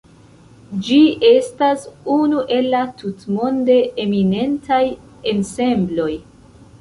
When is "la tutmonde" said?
2.71-3.75